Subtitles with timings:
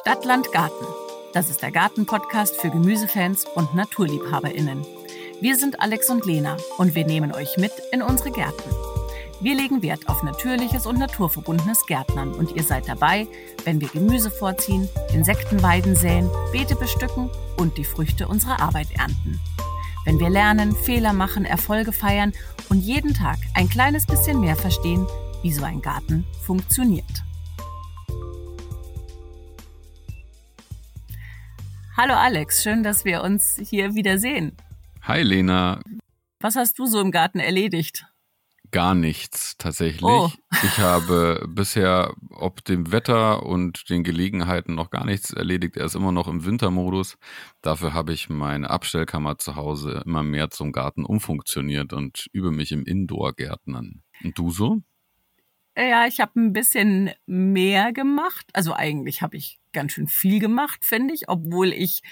[0.00, 0.84] Stadtland Garten.
[1.32, 4.84] Das ist der Garten-Podcast für Gemüsefans und NaturliebhaberInnen.
[5.40, 8.70] Wir sind Alex und Lena und wir nehmen euch mit in unsere Gärten.
[9.40, 13.28] Wir legen Wert auf natürliches und naturverbundenes Gärtnern und ihr seid dabei,
[13.62, 19.40] wenn wir Gemüse vorziehen, Insektenweiden säen, Beete bestücken und die Früchte unserer Arbeit ernten.
[20.04, 22.32] Wenn wir lernen, Fehler machen, Erfolge feiern
[22.68, 25.06] und jeden Tag ein kleines bisschen mehr verstehen,
[25.42, 27.24] wie so ein Garten funktioniert.
[31.96, 34.56] Hallo Alex, schön, dass wir uns hier wiedersehen.
[35.02, 35.80] Hi Lena.
[36.40, 38.04] Was hast du so im Garten erledigt?
[38.72, 40.02] Gar nichts tatsächlich.
[40.02, 40.28] Oh.
[40.64, 45.76] Ich habe bisher ob dem Wetter und den Gelegenheiten noch gar nichts erledigt.
[45.76, 47.16] Er ist immer noch im Wintermodus.
[47.62, 52.72] Dafür habe ich meine Abstellkammer zu Hause immer mehr zum Garten umfunktioniert und übe mich
[52.72, 54.02] im Indoor-Gärtnern.
[54.24, 54.80] Und du so?
[55.76, 58.46] Ja, ich habe ein bisschen mehr gemacht.
[58.52, 62.02] Also eigentlich habe ich ganz schön viel gemacht, finde ich, obwohl ich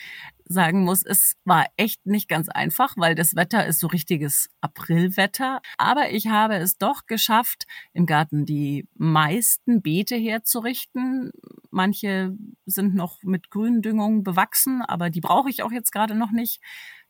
[0.44, 5.62] sagen muss, es war echt nicht ganz einfach, weil das Wetter ist so richtiges Aprilwetter.
[5.78, 11.30] Aber ich habe es doch geschafft, im Garten die meisten Beete herzurichten.
[11.70, 16.60] Manche sind noch mit Gründüngung bewachsen, aber die brauche ich auch jetzt gerade noch nicht.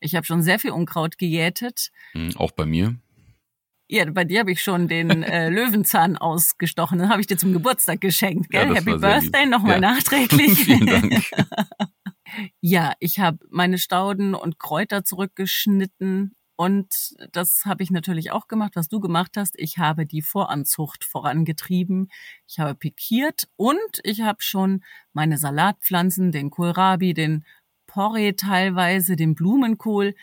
[0.01, 1.91] Ich habe schon sehr viel Unkraut gejätet.
[2.13, 2.97] Hm, auch bei mir.
[3.93, 6.99] Ja, bei dir habe ich schon den äh, Löwenzahn ausgestochen.
[6.99, 8.49] Den habe ich dir zum Geburtstag geschenkt.
[8.49, 8.69] Gell?
[8.69, 9.93] Ja, Happy Birthday nochmal Ja.
[9.93, 10.59] nachträglich.
[10.65, 11.13] Vielen Dank.
[12.63, 16.35] ja, ich habe meine Stauden und Kräuter zurückgeschnitten.
[16.57, 19.59] Und das habe ich natürlich auch gemacht, was du gemacht hast.
[19.59, 22.09] Ich habe die Voranzucht vorangetrieben.
[22.49, 24.83] Ich habe pikiert und ich habe schon
[25.13, 27.45] meine Salatpflanzen, den Kohlrabi, den
[27.87, 30.15] Porree teilweise, den Blumenkohl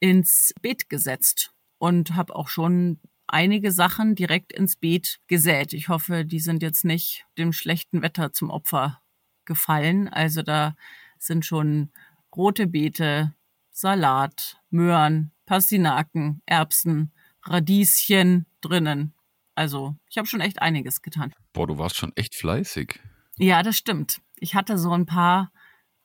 [0.00, 3.00] ins Beet gesetzt und habe auch schon
[3.34, 5.72] einige Sachen direkt ins Beet gesät.
[5.72, 9.02] Ich hoffe, die sind jetzt nicht dem schlechten Wetter zum Opfer
[9.44, 10.08] gefallen.
[10.08, 10.76] Also da
[11.18, 11.90] sind schon
[12.34, 13.34] rote Beete,
[13.72, 19.14] Salat, Möhren, Pastinaken, Erbsen, Radieschen drinnen.
[19.56, 21.32] Also ich habe schon echt einiges getan.
[21.52, 23.00] Boah, du warst schon echt fleißig.
[23.36, 24.20] Ja, das stimmt.
[24.38, 25.50] Ich hatte so ein paar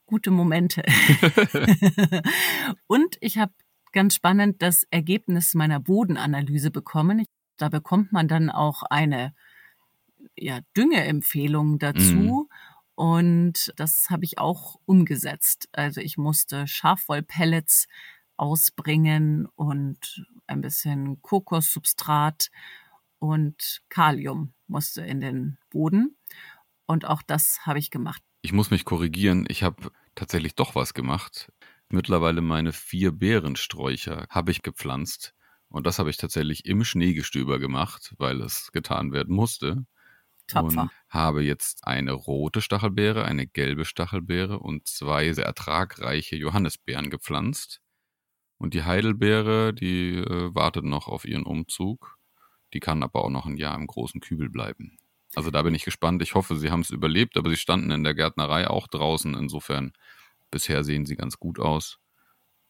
[0.08, 0.84] gute Momente.
[2.88, 3.54] Und ich habe
[3.92, 7.26] ganz spannend das Ergebnis meiner Bodenanalyse bekommen.
[7.58, 9.34] Da bekommt man dann auch eine
[10.36, 12.50] ja, Düngeempfehlung dazu.
[12.96, 15.70] Und das habe ich auch umgesetzt.
[15.72, 17.88] Also ich musste Schafwollpellets
[18.36, 22.50] ausbringen und ein bisschen Kokossubstrat
[23.20, 26.18] und Kalium musste in den Boden.
[26.86, 28.22] Und auch das habe ich gemacht.
[28.42, 29.46] Ich muss mich korrigieren.
[29.48, 31.52] Ich habe tatsächlich doch was gemacht.
[31.90, 35.34] Mittlerweile meine vier Beerensträucher habe ich gepflanzt.
[35.70, 39.86] Und das habe ich tatsächlich im Schneegestöber gemacht, weil es getan werden musste.
[40.48, 40.82] Tapfer.
[40.84, 47.82] Und habe jetzt eine rote Stachelbeere, eine gelbe Stachelbeere und zwei sehr ertragreiche Johannisbeeren gepflanzt.
[48.58, 52.18] Und die Heidelbeere, die äh, wartet noch auf ihren Umzug.
[52.74, 54.98] Die kann aber auch noch ein Jahr im großen Kübel bleiben.
[55.36, 56.22] Also da bin ich gespannt.
[56.22, 59.36] Ich hoffe, sie haben es überlebt, aber sie standen in der Gärtnerei auch draußen.
[59.36, 59.94] Insofern,
[60.52, 62.00] bisher sehen sie ganz gut aus.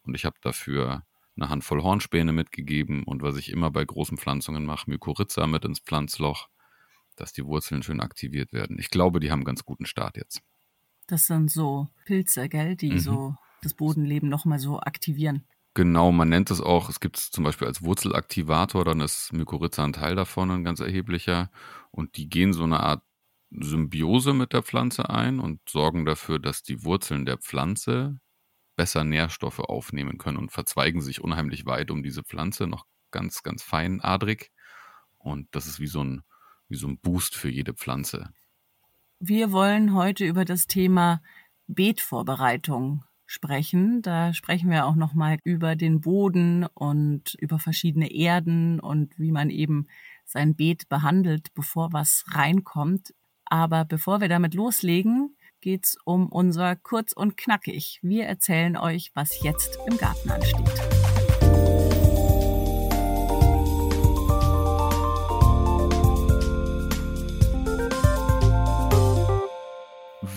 [0.02, 1.04] Und ich habe dafür
[1.36, 5.80] eine Handvoll Hornspäne mitgegeben und was ich immer bei großen Pflanzungen mache, Mykorrhiza mit ins
[5.80, 6.48] Pflanzloch,
[7.16, 8.78] dass die Wurzeln schön aktiviert werden.
[8.78, 10.42] Ich glaube, die haben einen ganz guten Start jetzt.
[11.06, 12.98] Das sind so Pilze, gell, die Mhm.
[12.98, 15.46] so das Bodenleben nochmal so aktivieren.
[15.74, 19.84] Genau, man nennt es auch, es gibt es zum Beispiel als Wurzelaktivator, dann ist Mykorrhiza
[19.84, 21.50] ein Teil davon, ein ganz erheblicher.
[21.92, 23.02] Und die gehen so eine Art
[23.50, 28.20] Symbiose mit der Pflanze ein und sorgen dafür, dass die Wurzeln der Pflanze
[28.76, 33.62] besser Nährstoffe aufnehmen können und verzweigen sich unheimlich weit um diese Pflanze, noch ganz, ganz
[33.62, 34.50] feinadrig.
[35.18, 36.22] Und das ist wie so ein,
[36.68, 38.32] wie so ein Boost für jede Pflanze.
[39.18, 41.20] Wir wollen heute über das Thema
[41.66, 44.00] Beetvorbereitung sprechen.
[44.02, 49.50] Da sprechen wir auch nochmal über den Boden und über verschiedene Erden und wie man
[49.50, 49.86] eben
[50.24, 53.12] sein Beet behandelt, bevor was reinkommt.
[53.50, 57.98] Aber bevor wir damit loslegen, geht's um unser Kurz und Knackig.
[58.00, 60.70] Wir erzählen euch, was jetzt im Garten ansteht.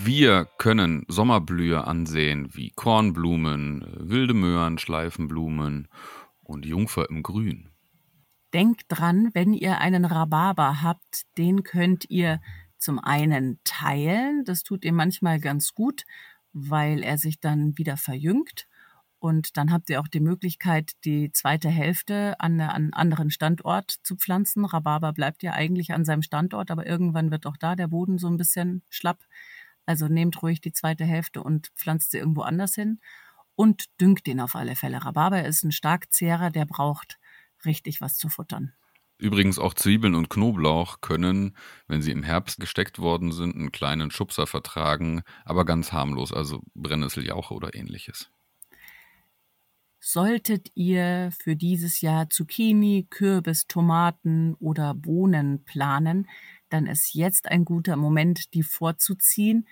[0.04, 5.86] Wir können Sommerblühe ansehen wie Kornblumen, wilde Möhren, Schleifenblumen
[6.42, 7.70] und Jungfer im Grün.
[8.52, 12.40] Denkt dran, wenn ihr einen Rhabarber habt, den könnt ihr
[12.84, 14.44] zum einen teilen.
[14.44, 16.04] Das tut ihr manchmal ganz gut,
[16.52, 18.68] weil er sich dann wieder verjüngt.
[19.18, 24.16] Und dann habt ihr auch die Möglichkeit, die zweite Hälfte an einen anderen Standort zu
[24.16, 24.66] pflanzen.
[24.66, 28.28] Rhabarber bleibt ja eigentlich an seinem Standort, aber irgendwann wird auch da der Boden so
[28.28, 29.24] ein bisschen schlapp.
[29.86, 33.00] Also nehmt ruhig die zweite Hälfte und pflanzt sie irgendwo anders hin
[33.54, 35.02] und düngt den auf alle Fälle.
[35.02, 37.18] Rhabarber ist ein Starkzehrer, der braucht
[37.64, 38.74] richtig was zu futtern.
[39.18, 41.56] Übrigens auch Zwiebeln und Knoblauch können,
[41.86, 46.62] wenn sie im Herbst gesteckt worden sind, einen kleinen Schubser vertragen, aber ganz harmlos, also
[46.74, 48.30] Brennnesseljauche oder ähnliches.
[50.00, 56.28] Solltet ihr für dieses Jahr Zucchini, Kürbis, Tomaten oder Bohnen planen,
[56.68, 59.66] dann ist jetzt ein guter Moment, die vorzuziehen.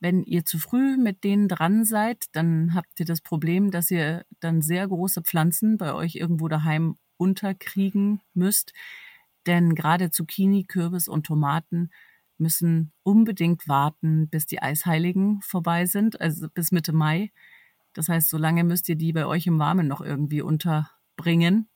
[0.00, 4.24] Wenn ihr zu früh mit denen dran seid, dann habt ihr das Problem, dass ihr
[4.40, 8.72] dann sehr große Pflanzen bei euch irgendwo daheim unterkriegen müsst.
[9.46, 11.90] Denn gerade Zucchini, Kürbis und Tomaten
[12.38, 17.30] müssen unbedingt warten, bis die Eisheiligen vorbei sind, also bis Mitte Mai.
[17.92, 21.68] Das heißt, so lange müsst ihr die bei euch im Warmen noch irgendwie unterbringen.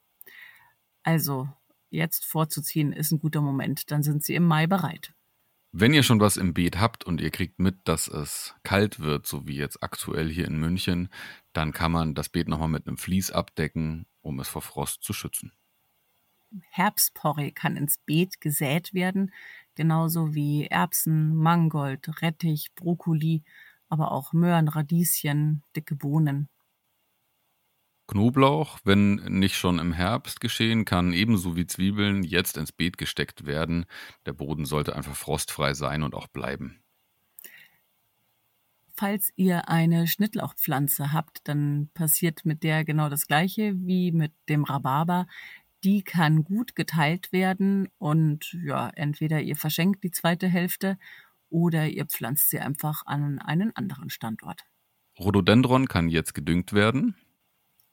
[1.02, 1.49] Also
[1.91, 5.12] jetzt vorzuziehen ist ein guter Moment, dann sind sie im Mai bereit.
[5.76, 9.26] Wenn ihr schon was im Beet habt und ihr kriegt mit, dass es kalt wird,
[9.26, 11.09] so wie jetzt aktuell hier in München,
[11.53, 15.12] dann kann man das Beet nochmal mit einem Vlies abdecken, um es vor Frost zu
[15.12, 15.50] schützen.
[16.71, 19.32] Herbstporree kann ins Beet gesät werden,
[19.75, 23.43] genauso wie Erbsen, Mangold, Rettich, Brokkoli,
[23.88, 26.49] aber auch Möhren, Radieschen, dicke Bohnen.
[28.06, 33.47] Knoblauch, wenn nicht schon im Herbst geschehen, kann ebenso wie Zwiebeln jetzt ins Beet gesteckt
[33.47, 33.87] werden.
[34.27, 36.81] Der Boden sollte einfach frostfrei sein und auch bleiben.
[38.97, 44.62] Falls ihr eine Schnittlauchpflanze habt, dann passiert mit der genau das gleiche wie mit dem
[44.65, 45.27] Rhabarber.
[45.83, 50.97] Die kann gut geteilt werden und ja, entweder ihr verschenkt die zweite Hälfte
[51.51, 54.65] oder ihr pflanzt sie einfach an einen anderen Standort.
[55.19, 57.17] Rhododendron kann jetzt gedüngt werden.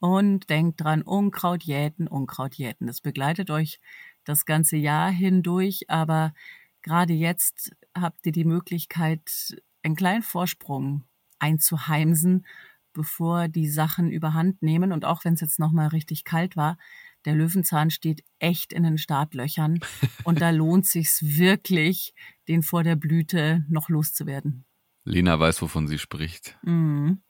[0.02, 2.88] Und denkt dran, Unkraut jäten, Unkraut jäten.
[2.88, 3.80] Das begleitet euch
[4.24, 6.34] das ganze Jahr hindurch, aber
[6.82, 11.04] gerade jetzt habt ihr die Möglichkeit, einen kleinen Vorsprung
[11.38, 12.48] einzuheimsen,
[12.94, 14.92] bevor die Sachen überhand nehmen.
[14.92, 16.80] Und auch wenn es jetzt nochmal richtig kalt war,
[17.26, 19.82] der Löwenzahn steht echt in den Startlöchern
[20.24, 22.16] und da lohnt sich's wirklich,
[22.48, 24.66] den vor der Blüte noch loszuwerden.
[25.04, 26.58] Lena weiß, wovon sie spricht.
[26.64, 27.22] Mhm.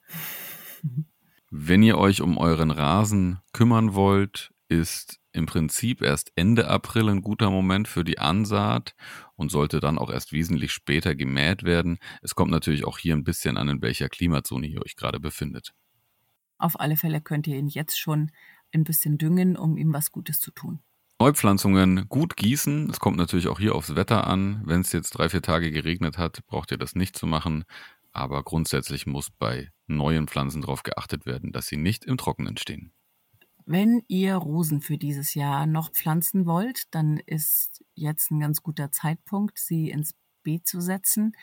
[1.54, 7.22] Wenn ihr euch um euren Rasen kümmern wollt, ist im Prinzip erst Ende April ein
[7.22, 8.96] guter Moment für die Ansaat
[9.36, 11.98] und sollte dann auch erst wesentlich später gemäht werden.
[12.22, 15.74] Es kommt natürlich auch hier ein bisschen an, in welcher Klimazone ihr euch gerade befindet.
[16.58, 18.32] Auf alle Fälle könnt ihr ihn jetzt schon
[18.72, 20.80] ein bisschen düngen, um ihm was Gutes zu tun.
[21.20, 22.90] Neupflanzungen gut gießen.
[22.90, 24.62] Es kommt natürlich auch hier aufs Wetter an.
[24.64, 27.66] Wenn es jetzt drei, vier Tage geregnet hat, braucht ihr das nicht zu machen.
[28.14, 32.94] Aber grundsätzlich muss bei neuen Pflanzen darauf geachtet werden, dass sie nicht im Trockenen stehen.
[33.66, 38.92] Wenn ihr Rosen für dieses Jahr noch pflanzen wollt, dann ist jetzt ein ganz guter
[38.92, 40.14] Zeitpunkt, sie ins
[40.44, 41.34] Beet zu setzen.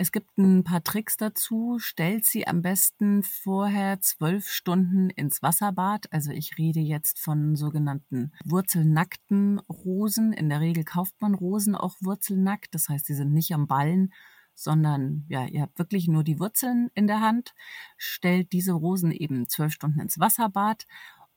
[0.00, 1.78] Es gibt ein paar Tricks dazu.
[1.80, 6.12] Stellt sie am besten vorher zwölf Stunden ins Wasserbad.
[6.12, 10.32] Also ich rede jetzt von sogenannten wurzelnackten Rosen.
[10.32, 12.74] In der Regel kauft man Rosen auch wurzelnackt.
[12.76, 14.12] Das heißt, sie sind nicht am Ballen
[14.58, 17.54] sondern ja, ihr habt wirklich nur die Wurzeln in der Hand,
[17.96, 20.86] stellt diese Rosen eben zwölf Stunden ins Wasserbad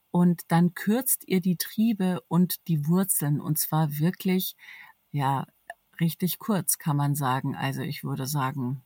[0.09, 4.55] und dann kürzt ihr die Triebe und die Wurzeln und zwar wirklich,
[5.11, 5.45] ja,
[5.99, 7.55] richtig kurz kann man sagen.
[7.55, 8.83] Also ich würde sagen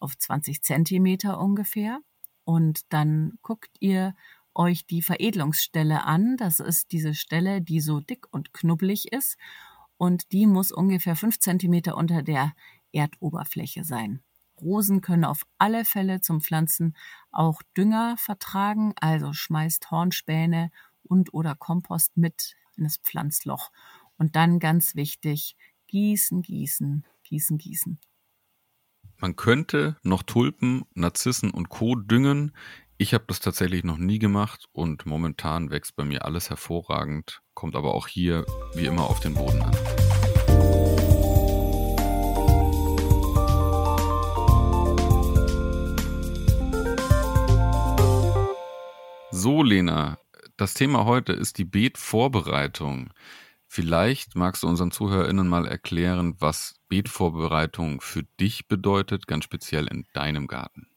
[0.00, 2.00] auf 20 Zentimeter ungefähr.
[2.44, 4.14] Und dann guckt ihr
[4.54, 6.36] euch die Veredelungsstelle an.
[6.36, 9.36] Das ist diese Stelle, die so dick und knubbelig ist.
[9.98, 12.52] Und die muss ungefähr fünf Zentimeter unter der
[12.96, 14.22] Erdoberfläche sein.
[14.60, 16.96] Rosen können auf alle Fälle zum Pflanzen
[17.30, 20.70] auch Dünger vertragen, also schmeißt Hornspäne
[21.02, 23.70] und oder Kompost mit in das Pflanzloch.
[24.16, 25.56] Und dann ganz wichtig,
[25.88, 27.98] gießen, gießen, gießen, gießen.
[29.18, 31.94] Man könnte noch Tulpen, Narzissen und Co.
[31.94, 32.52] düngen.
[32.98, 37.76] Ich habe das tatsächlich noch nie gemacht und momentan wächst bei mir alles hervorragend, kommt
[37.76, 40.05] aber auch hier wie immer auf den Boden an.
[49.38, 50.16] So, Lena,
[50.56, 53.10] das Thema heute ist die Beetvorbereitung.
[53.66, 60.06] Vielleicht magst du unseren ZuhörerInnen mal erklären, was Beetvorbereitung für dich bedeutet, ganz speziell in
[60.14, 60.88] deinem Garten.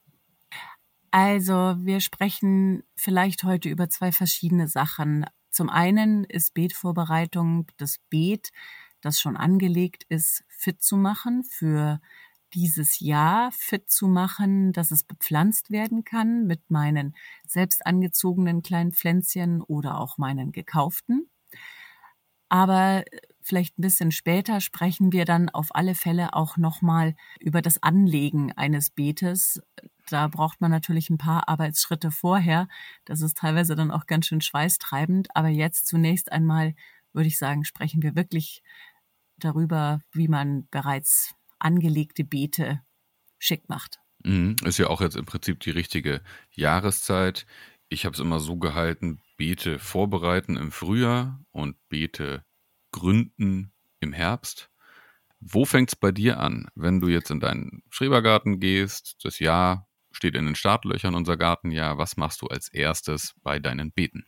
[1.12, 5.25] Also, wir sprechen vielleicht heute über zwei verschiedene Sachen.
[5.50, 8.51] Zum einen ist Beetvorbereitung das Beet,
[9.01, 12.00] das schon angelegt ist, fit zu machen für
[12.53, 17.15] dieses Jahr fit zu machen, dass es bepflanzt werden kann mit meinen
[17.48, 21.29] selbst angezogenen kleinen Pflänzchen oder auch meinen gekauften.
[22.50, 23.03] Aber
[23.41, 28.51] vielleicht ein bisschen später sprechen wir dann auf alle Fälle auch nochmal über das Anlegen
[28.53, 29.62] eines Beetes.
[30.10, 32.68] Da braucht man natürlich ein paar Arbeitsschritte vorher.
[33.06, 35.36] Das ist teilweise dann auch ganz schön schweißtreibend.
[35.36, 36.74] Aber jetzt zunächst einmal
[37.13, 38.63] würde ich sagen, sprechen wir wirklich
[39.38, 42.82] darüber, wie man bereits angelegte Beete
[43.38, 44.00] schick macht.
[44.24, 44.56] Mhm.
[44.66, 47.46] Ist ja auch jetzt im Prinzip die richtige Jahreszeit.
[47.89, 52.44] Ich habe es immer so gehalten, Beete vorbereiten im Frühjahr und Beete
[52.92, 54.70] gründen im Herbst.
[55.39, 59.16] Wo fängt es bei dir an, wenn du jetzt in deinen Schrebergarten gehst?
[59.24, 61.98] Das Jahr steht in den Startlöchern, unser Gartenjahr.
[61.98, 64.25] Was machst du als erstes bei deinen Beeten?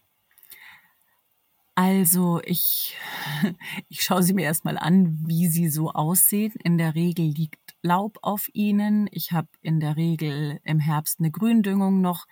[1.83, 2.95] Also ich,
[3.89, 6.53] ich schaue sie mir erstmal an, wie sie so aussehen.
[6.63, 9.09] In der Regel liegt Laub auf ihnen.
[9.11, 12.27] Ich habe in der Regel im Herbst eine Gründüngung noch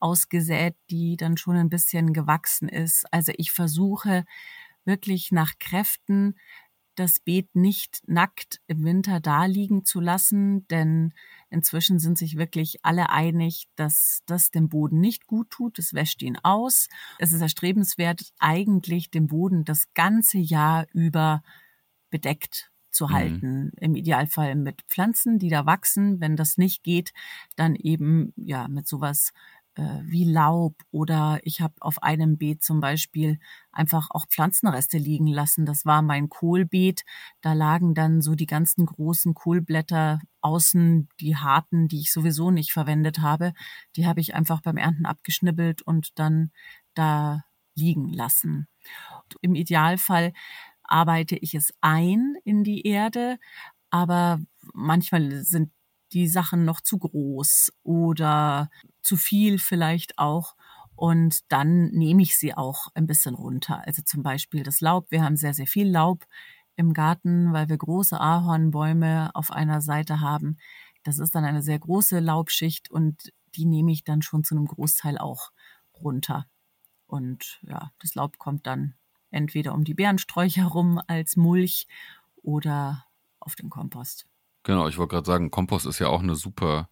[0.00, 3.04] ausgesät, die dann schon ein bisschen gewachsen ist.
[3.10, 4.24] Also ich versuche
[4.86, 6.38] wirklich nach Kräften
[6.94, 11.12] das Beet nicht nackt im Winter da liegen zu lassen, denn
[11.50, 15.78] inzwischen sind sich wirklich alle einig, dass das dem Boden nicht gut tut.
[15.78, 16.88] Es wäscht ihn aus.
[17.18, 21.42] Es ist erstrebenswert, eigentlich den Boden das ganze Jahr über
[22.10, 23.12] bedeckt zu mhm.
[23.12, 23.64] halten.
[23.64, 23.72] Mhm.
[23.80, 26.20] Im Idealfall mit Pflanzen, die da wachsen.
[26.20, 27.12] Wenn das nicht geht,
[27.56, 29.32] dann eben ja mit sowas
[29.76, 33.38] äh, wie Laub oder ich habe auf einem Beet zum Beispiel
[33.72, 35.66] einfach auch Pflanzenreste liegen lassen.
[35.66, 37.02] Das war mein Kohlbeet.
[37.40, 42.72] Da lagen dann so die ganzen großen Kohlblätter außen, die harten, die ich sowieso nicht
[42.72, 43.52] verwendet habe.
[43.96, 46.50] Die habe ich einfach beim Ernten abgeschnibbelt und dann
[46.94, 48.68] da liegen lassen.
[49.40, 50.32] Im Idealfall
[50.82, 53.38] arbeite ich es ein in die Erde,
[53.90, 54.40] aber
[54.72, 55.72] manchmal sind
[56.12, 58.70] die Sachen noch zu groß oder
[59.04, 60.56] zu viel vielleicht auch.
[60.96, 63.82] Und dann nehme ich sie auch ein bisschen runter.
[63.84, 65.10] Also zum Beispiel das Laub.
[65.10, 66.24] Wir haben sehr, sehr viel Laub
[66.76, 70.56] im Garten, weil wir große Ahornbäume auf einer Seite haben.
[71.02, 74.66] Das ist dann eine sehr große Laubschicht und die nehme ich dann schon zu einem
[74.66, 75.50] Großteil auch
[75.94, 76.46] runter.
[77.06, 78.94] Und ja, das Laub kommt dann
[79.30, 81.86] entweder um die Bärensträucher rum als Mulch
[82.42, 83.04] oder
[83.40, 84.26] auf den Kompost.
[84.62, 86.88] Genau, ich wollte gerade sagen, Kompost ist ja auch eine super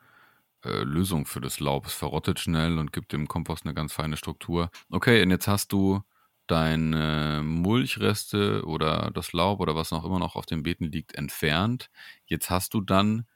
[0.64, 1.86] äh, Lösung für das Laub.
[1.86, 4.70] Es verrottet schnell und gibt dem Kompost eine ganz feine Struktur.
[4.90, 6.02] Okay, und jetzt hast du
[6.46, 11.90] deine Mulchreste oder das Laub oder was auch immer noch auf den Beeten liegt entfernt.
[12.26, 13.26] Jetzt hast du dann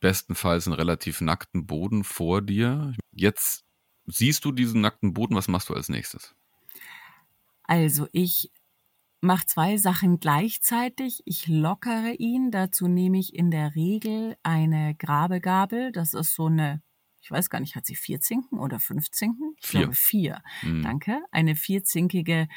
[0.00, 2.94] bestenfalls einen relativ nackten Boden vor dir.
[3.12, 3.64] Jetzt
[4.06, 5.34] siehst du diesen nackten Boden.
[5.34, 6.34] Was machst du als nächstes?
[7.62, 8.50] Also ich
[9.24, 11.22] mache zwei Sachen gleichzeitig.
[11.24, 12.50] Ich lockere ihn.
[12.50, 15.90] Dazu nehme ich in der Regel eine Grabegabel.
[15.90, 16.82] Das ist so eine,
[17.20, 19.54] ich weiß gar nicht, hat sie vier Zinken oder fünf Zinken?
[19.58, 19.80] Ich vier.
[19.80, 20.42] glaube vier.
[20.62, 20.82] Mhm.
[20.82, 21.22] Danke.
[21.32, 22.48] Eine vierzinkige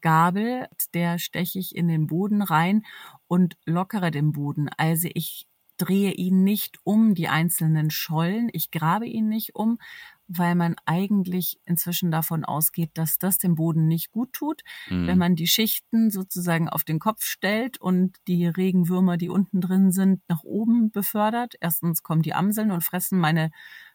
[0.00, 2.82] Gabel, der steche ich in den Boden rein
[3.28, 4.68] und lockere den Boden.
[4.76, 5.46] Also ich
[5.76, 9.78] drehe ihn nicht um die einzelnen Schollen, ich grabe ihn nicht um,
[10.28, 14.62] weil man eigentlich inzwischen davon ausgeht, dass das dem Boden nicht gut tut.
[14.88, 15.06] Mhm.
[15.06, 19.92] Wenn man die Schichten sozusagen auf den Kopf stellt und die Regenwürmer, die unten drin
[19.92, 21.54] sind, nach oben befördert.
[21.60, 23.50] Erstens kommen die Amseln und fressen meine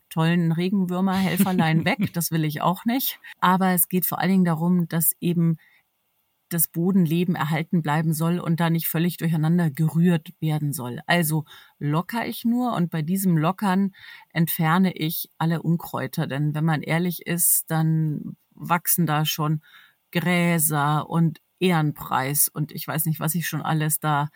[0.10, 2.14] tollen Regenwürmer, Helferlein weg.
[2.14, 3.20] Das will ich auch nicht.
[3.40, 5.58] Aber es geht vor allen Dingen darum, dass eben
[6.54, 11.00] das Bodenleben erhalten bleiben soll und da nicht völlig durcheinander gerührt werden soll.
[11.08, 11.46] Also
[11.80, 13.94] locker ich nur und bei diesem Lockern
[14.34, 16.28] entferne ich alle Unkräuter.
[16.28, 19.62] Denn wenn man ehrlich ist, dann wachsen da schon
[20.12, 24.30] Gräser und Ehrenpreis und ich weiß nicht, was ich schon alles da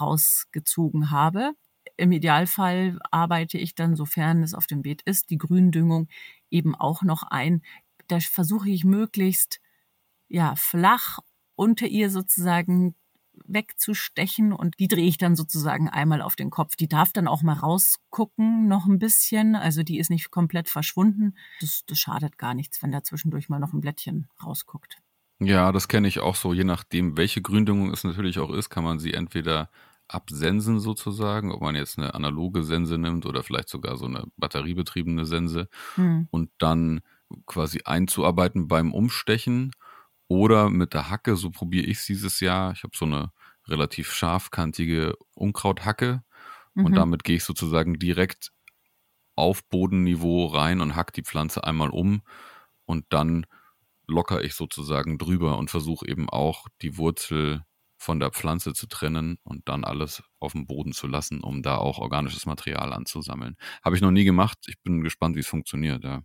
[0.00, 1.52] rausgezogen habe.
[1.96, 6.08] Im Idealfall arbeite ich dann, sofern es auf dem Beet ist, die Gründüngung
[6.50, 7.62] eben auch noch ein.
[8.06, 9.60] Da versuche ich möglichst
[10.28, 11.18] ja, flach
[11.58, 12.94] unter ihr sozusagen
[13.46, 16.76] wegzustechen und die drehe ich dann sozusagen einmal auf den Kopf.
[16.76, 19.54] Die darf dann auch mal rausgucken, noch ein bisschen.
[19.56, 21.36] Also die ist nicht komplett verschwunden.
[21.60, 24.98] Das, das schadet gar nichts, wenn da zwischendurch mal noch ein Blättchen rausguckt.
[25.40, 26.52] Ja, das kenne ich auch so.
[26.52, 29.70] Je nachdem, welche Gründüngung es natürlich auch ist, kann man sie entweder
[30.08, 35.24] absensen sozusagen, ob man jetzt eine analoge Sense nimmt oder vielleicht sogar so eine batteriebetriebene
[35.26, 36.28] Sense hm.
[36.30, 37.00] und dann
[37.46, 39.70] quasi einzuarbeiten beim Umstechen
[40.28, 42.72] oder mit der Hacke, so probiere ich es dieses Jahr.
[42.72, 43.32] Ich habe so eine
[43.66, 46.22] relativ scharfkantige Unkrauthacke
[46.74, 46.84] mhm.
[46.84, 48.52] und damit gehe ich sozusagen direkt
[49.36, 52.22] auf Bodenniveau rein und hack die Pflanze einmal um
[52.86, 53.46] und dann
[54.06, 57.62] locker ich sozusagen drüber und versuche eben auch die Wurzel
[57.98, 61.76] von der Pflanze zu trennen und dann alles auf dem Boden zu lassen, um da
[61.76, 63.56] auch organisches Material anzusammeln.
[63.82, 64.58] Habe ich noch nie gemacht.
[64.66, 66.04] Ich bin gespannt, wie es funktioniert.
[66.04, 66.22] Ja.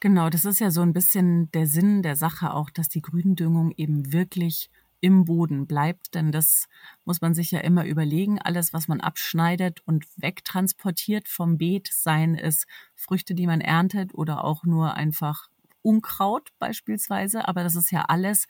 [0.00, 3.72] Genau, das ist ja so ein bisschen der Sinn der Sache auch, dass die Gründüngung
[3.76, 4.70] eben wirklich
[5.00, 6.68] im Boden bleibt, denn das
[7.04, 8.38] muss man sich ja immer überlegen.
[8.40, 14.44] Alles, was man abschneidet und wegtransportiert vom Beet, seien es Früchte, die man erntet oder
[14.44, 15.48] auch nur einfach
[15.82, 18.46] Unkraut beispielsweise, aber das ist ja alles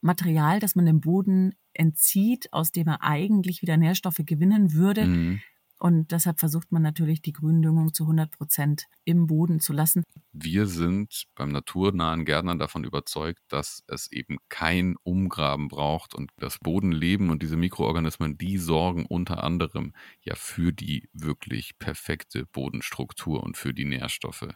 [0.00, 5.06] Material, das man dem Boden entzieht, aus dem er eigentlich wieder Nährstoffe gewinnen würde.
[5.06, 5.42] Mhm.
[5.80, 10.02] Und deshalb versucht man natürlich, die Gründüngung zu 100 Prozent im Boden zu lassen.
[10.30, 16.58] Wir sind beim naturnahen Gärtnern davon überzeugt, dass es eben kein Umgraben braucht und das
[16.58, 23.56] Bodenleben und diese Mikroorganismen, die sorgen unter anderem ja für die wirklich perfekte Bodenstruktur und
[23.56, 24.48] für die Nährstoffe.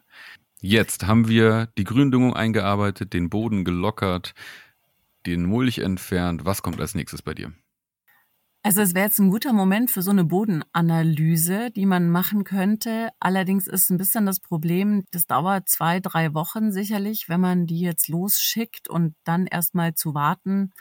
[0.60, 4.34] Jetzt haben wir die Gründüngung eingearbeitet, den Boden gelockert,
[5.24, 6.44] den Mulch entfernt.
[6.44, 7.54] Was kommt als nächstes bei dir?
[8.66, 13.10] Also es wäre jetzt ein guter Moment für so eine Bodenanalyse, die man machen könnte.
[13.20, 17.80] Allerdings ist ein bisschen das Problem, das dauert zwei, drei Wochen sicherlich, wenn man die
[17.80, 20.72] jetzt losschickt und dann erstmal zu warten,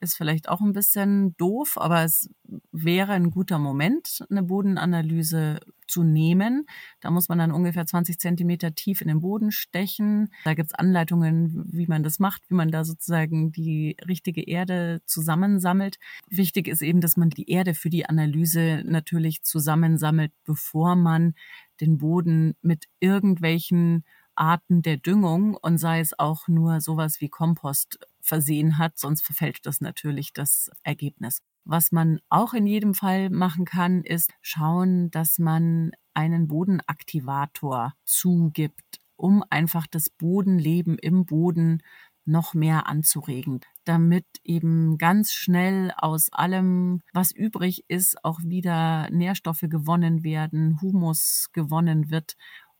[0.00, 2.30] ist vielleicht auch ein bisschen doof, aber es
[2.72, 6.66] wäre ein guter Moment, eine Bodenanalyse zu nehmen.
[7.00, 10.32] Da muss man dann ungefähr 20 Zentimeter tief in den Boden stechen.
[10.44, 15.98] Da gibt's Anleitungen, wie man das macht, wie man da sozusagen die richtige Erde zusammensammelt.
[16.28, 21.34] Wichtig ist eben, dass man die Erde für die Analyse natürlich zusammensammelt, bevor man
[21.80, 24.04] den Boden mit irgendwelchen
[24.38, 29.66] Arten der Düngung und sei es auch nur sowas wie Kompost versehen hat, sonst verfälscht
[29.66, 31.42] das natürlich das Ergebnis.
[31.64, 39.00] Was man auch in jedem Fall machen kann, ist schauen, dass man einen Bodenaktivator zugibt,
[39.16, 41.82] um einfach das Bodenleben im Boden
[42.28, 49.64] noch mehr anzuregen, damit eben ganz schnell aus allem, was übrig ist, auch wieder Nährstoffe
[49.68, 52.36] gewonnen werden, Humus gewonnen wird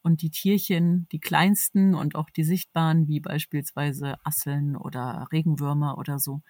[0.09, 6.19] und die Tierchen, die kleinsten und auch die sichtbaren, wie beispielsweise Asseln oder Regenwürmer oder
[6.19, 6.41] so,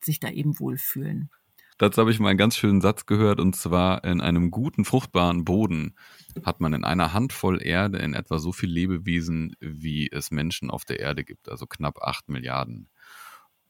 [0.00, 1.30] sich da eben wohlfühlen.
[1.78, 5.46] Dazu habe ich mal einen ganz schönen Satz gehört, und zwar in einem guten, fruchtbaren
[5.46, 5.96] Boden
[6.44, 10.84] hat man in einer Handvoll Erde in etwa so viel Lebewesen, wie es Menschen auf
[10.84, 12.90] der Erde gibt, also knapp acht Milliarden.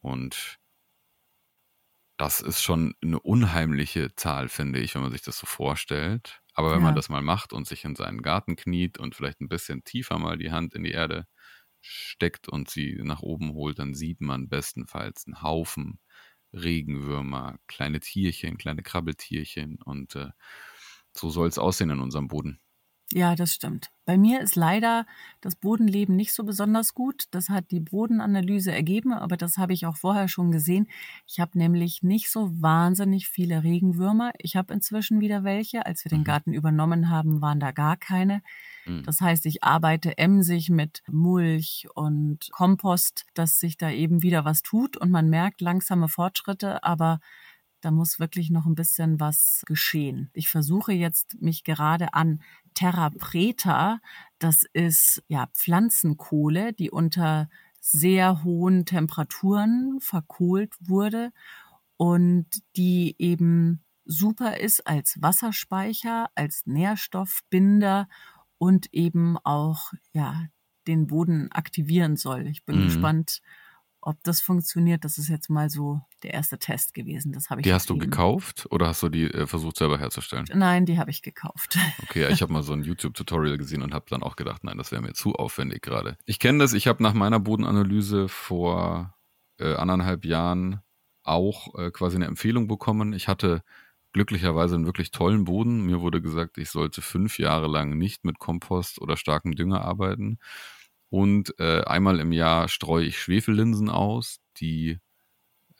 [0.00, 0.58] Und
[2.16, 6.42] das ist schon eine unheimliche Zahl, finde ich, wenn man sich das so vorstellt.
[6.60, 6.84] Aber wenn ja.
[6.84, 10.18] man das mal macht und sich in seinen Garten kniet und vielleicht ein bisschen tiefer
[10.18, 11.26] mal die Hand in die Erde
[11.80, 16.00] steckt und sie nach oben holt, dann sieht man bestenfalls einen Haufen
[16.52, 20.28] Regenwürmer, kleine Tierchen, kleine Krabbeltierchen und äh,
[21.16, 22.60] so soll es aussehen in unserem Boden.
[23.12, 23.90] Ja, das stimmt.
[24.04, 25.04] Bei mir ist leider
[25.40, 27.24] das Bodenleben nicht so besonders gut.
[27.32, 30.88] Das hat die Bodenanalyse ergeben, aber das habe ich auch vorher schon gesehen.
[31.26, 34.30] Ich habe nämlich nicht so wahnsinnig viele Regenwürmer.
[34.38, 35.86] Ich habe inzwischen wieder welche.
[35.86, 36.24] Als wir den mhm.
[36.24, 38.42] Garten übernommen haben, waren da gar keine.
[38.86, 39.02] Mhm.
[39.02, 44.62] Das heißt, ich arbeite emsig mit Mulch und Kompost, dass sich da eben wieder was
[44.62, 47.18] tut und man merkt langsame Fortschritte, aber
[47.80, 50.30] da muss wirklich noch ein bisschen was geschehen.
[50.34, 52.42] Ich versuche jetzt mich gerade an
[52.80, 54.00] Terra Preta.
[54.38, 61.30] Das ist ja Pflanzenkohle, die unter sehr hohen Temperaturen verkohlt wurde
[61.98, 68.08] und die eben super ist als Wasserspeicher, als Nährstoffbinder
[68.56, 70.46] und eben auch ja
[70.86, 72.46] den Boden aktivieren soll.
[72.46, 72.84] Ich bin mhm.
[72.84, 73.42] gespannt,
[74.02, 77.32] ob das funktioniert, das ist jetzt mal so der erste Test gewesen.
[77.32, 77.64] Das habe ich.
[77.64, 80.46] Die hast du gekauft oder hast du die äh, versucht selber herzustellen?
[80.54, 81.78] Nein, die habe ich gekauft.
[82.02, 84.90] Okay, ich habe mal so ein YouTube-Tutorial gesehen und habe dann auch gedacht, nein, das
[84.90, 86.16] wäre mir zu aufwendig gerade.
[86.24, 86.72] Ich kenne das.
[86.72, 89.14] Ich habe nach meiner Bodenanalyse vor
[89.58, 90.80] äh, anderthalb Jahren
[91.22, 93.12] auch äh, quasi eine Empfehlung bekommen.
[93.12, 93.62] Ich hatte
[94.12, 95.86] glücklicherweise einen wirklich tollen Boden.
[95.86, 100.38] Mir wurde gesagt, ich sollte fünf Jahre lang nicht mit Kompost oder starkem Dünger arbeiten.
[101.10, 104.98] Und äh, einmal im Jahr streue ich Schwefellinsen aus, die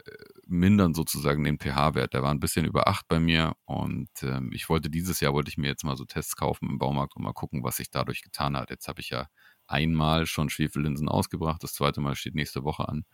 [0.05, 0.13] äh,
[0.47, 2.15] mindern sozusagen den pH-Wert.
[2.15, 5.51] Der war ein bisschen über 8 bei mir und ähm, ich wollte dieses Jahr, wollte
[5.51, 8.23] ich mir jetzt mal so Tests kaufen im Baumarkt und mal gucken, was sich dadurch
[8.23, 8.71] getan hat.
[8.71, 9.29] Jetzt habe ich ja
[9.69, 13.05] einmal schon Schwefellinsen ausgebracht, das zweite Mal steht nächste Woche an.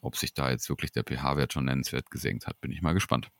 [0.00, 3.30] Ob sich da jetzt wirklich der pH-Wert schon nennenswert gesenkt hat, bin ich mal gespannt.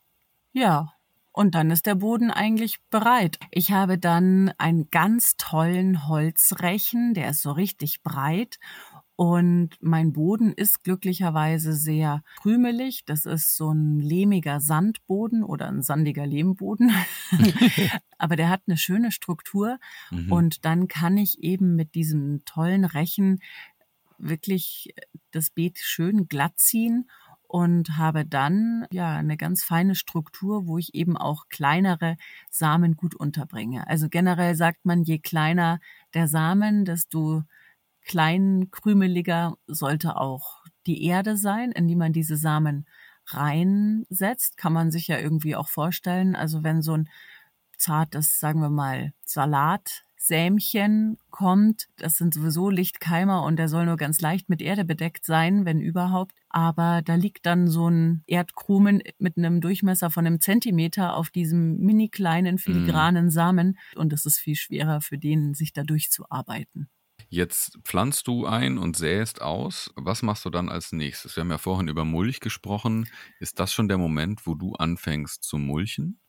[0.52, 0.92] Ja,
[1.36, 3.38] und dann ist der Boden eigentlich bereit.
[3.50, 8.58] Ich habe dann einen ganz tollen Holzrechen, der ist so richtig breit
[9.16, 13.04] und mein Boden ist glücklicherweise sehr krümelig.
[13.04, 16.90] Das ist so ein lehmiger Sandboden oder ein sandiger Lehmboden.
[18.18, 19.78] Aber der hat eine schöne Struktur.
[20.10, 20.32] Mhm.
[20.32, 23.40] Und dann kann ich eben mit diesem tollen Rechen
[24.16, 24.94] wirklich
[25.32, 27.10] das Beet schön glatt ziehen
[27.56, 32.18] und habe dann ja eine ganz feine Struktur, wo ich eben auch kleinere
[32.50, 33.86] Samen gut unterbringe.
[33.86, 35.80] Also generell sagt man, je kleiner
[36.12, 37.44] der Samen, desto
[38.02, 42.86] kleinkrümeliger sollte auch die Erde sein, in die man diese Samen
[43.28, 46.36] reinsetzt, kann man sich ja irgendwie auch vorstellen.
[46.36, 47.08] Also wenn so ein
[47.78, 49.14] zartes, sagen wir mal,
[50.26, 55.24] Salatsämchen kommt, das sind sowieso Lichtkeimer und der soll nur ganz leicht mit Erde bedeckt
[55.24, 56.32] sein, wenn überhaupt.
[56.48, 61.78] Aber da liegt dann so ein Erdkrumen mit einem Durchmesser von einem Zentimeter auf diesem
[61.78, 66.88] mini kleinen filigranen Samen und es ist viel schwerer für den, sich da durchzuarbeiten.
[67.28, 69.92] Jetzt pflanzt du ein und säst aus.
[69.96, 71.36] Was machst du dann als nächstes?
[71.36, 73.08] Wir haben ja vorhin über Mulch gesprochen.
[73.40, 76.20] Ist das schon der Moment, wo du anfängst zu mulchen?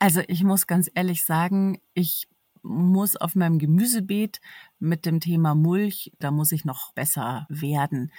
[0.00, 2.26] Also ich muss ganz ehrlich sagen, ich
[2.64, 4.40] muss auf meinem Gemüsebeet
[4.80, 8.10] mit dem Thema Mulch, da muss ich noch besser werden.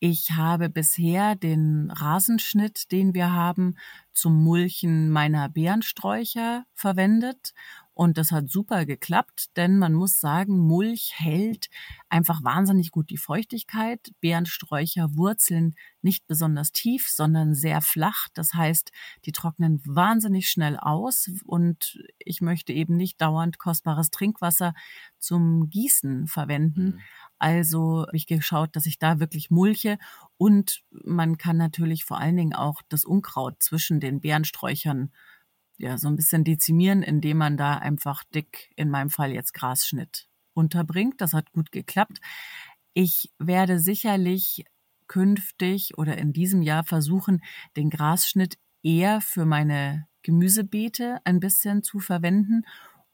[0.00, 3.78] Ich habe bisher den Rasenschnitt, den wir haben,
[4.12, 7.54] zum Mulchen meiner Beerensträucher verwendet
[7.94, 11.68] und das hat super geklappt, denn man muss sagen, Mulch hält
[12.08, 14.10] einfach wahnsinnig gut die Feuchtigkeit.
[14.20, 18.26] Beerensträucher wurzeln nicht besonders tief, sondern sehr flach.
[18.34, 18.90] Das heißt,
[19.24, 24.74] die trocknen wahnsinnig schnell aus und ich möchte eben nicht dauernd kostbares Trinkwasser
[25.20, 26.84] zum Gießen verwenden.
[26.84, 27.00] Mhm.
[27.38, 29.98] Also habe ich geschaut, dass ich da wirklich mulche
[30.36, 35.12] und man kann natürlich vor allen Dingen auch das Unkraut zwischen den Beerensträuchern
[35.78, 40.28] ja, so ein bisschen dezimieren, indem man da einfach dick, in meinem Fall jetzt Grasschnitt
[40.52, 41.20] unterbringt.
[41.20, 42.20] Das hat gut geklappt.
[42.92, 44.64] Ich werde sicherlich
[45.08, 47.42] künftig oder in diesem Jahr versuchen,
[47.76, 52.62] den Grasschnitt eher für meine Gemüsebeete ein bisschen zu verwenden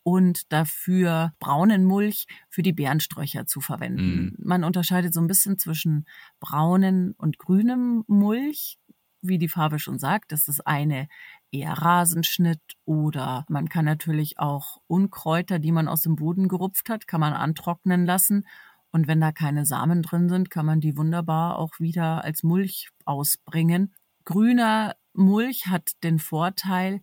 [0.03, 4.37] und dafür braunen Mulch für die Beerensträucher zu verwenden.
[4.39, 4.49] Mm.
[4.49, 6.07] Man unterscheidet so ein bisschen zwischen
[6.41, 8.79] braunen und grünem Mulch
[9.23, 11.09] wie die Farbe schon sagt, das ist eine
[11.53, 17.07] eher Rasenschnitt oder man kann natürlich auch Unkräuter, die man aus dem Boden gerupft hat,
[17.07, 18.47] kann man antrocknen lassen.
[18.93, 22.91] Und wenn da keine Samen drin sind, kann man die wunderbar auch wieder als Mulch
[23.05, 23.95] ausbringen.
[24.25, 27.01] Grüner Mulch hat den Vorteil,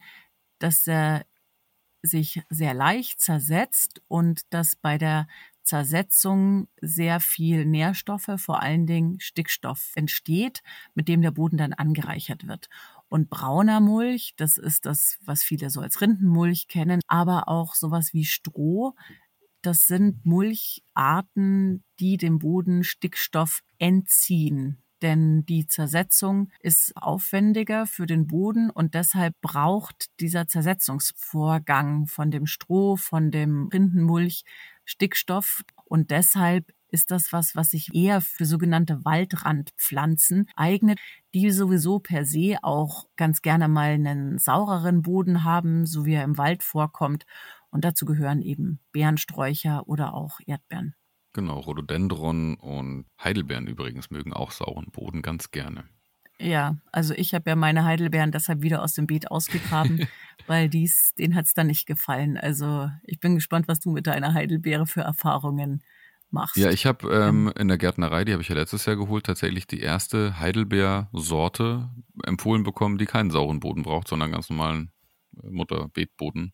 [0.60, 1.25] dass er
[2.01, 5.27] sich sehr leicht zersetzt und dass bei der
[5.63, 10.62] Zersetzung sehr viel Nährstoffe, vor allen Dingen Stickstoff entsteht,
[10.93, 12.69] mit dem der Boden dann angereichert wird.
[13.10, 18.13] Und brauner Mulch, das ist das, was viele so als Rindenmulch kennen, aber auch sowas
[18.13, 18.96] wie Stroh.
[19.62, 28.28] Das sind Mulcharten, die dem Boden Stickstoff entziehen denn die Zersetzung ist aufwendiger für den
[28.28, 34.43] Boden und deshalb braucht dieser Zersetzungsvorgang von dem Stroh, von dem Rindenmulch
[34.86, 41.00] Stickstoff und deshalb ist das was, was sich eher für sogenannte Waldrandpflanzen eignet,
[41.34, 46.23] die sowieso per se auch ganz gerne mal einen saureren Boden haben, so wie er
[46.23, 47.26] im Wald vorkommt.
[47.69, 50.95] Und dazu gehören eben Beerensträucher oder auch Erdbeeren.
[51.34, 55.84] Genau, Rhododendron und Heidelbeeren übrigens mögen auch sauren Boden ganz gerne.
[56.39, 60.08] Ja, also ich habe ja meine Heidelbeeren deshalb wieder aus dem Beet ausgegraben,
[60.47, 62.38] weil dies, denen hat's dann nicht gefallen.
[62.38, 65.84] Also ich bin gespannt, was du mit deiner Heidelbeere für Erfahrungen
[66.32, 66.58] machst.
[66.58, 69.68] Ja, ich habe ähm, in der Gärtnerei, die habe ich ja letztes Jahr geholt, tatsächlich
[69.68, 71.90] die erste Heidelbeersorte
[72.24, 74.92] empfohlen bekommen, die keinen sauren Boden braucht, sondern ganz normalen
[75.42, 76.54] äh, Mutterbeetboden.